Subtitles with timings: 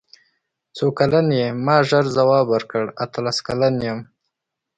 [0.75, 3.99] څو کلن یې ما ژر ځواب ورکړ اتلس کلن یم.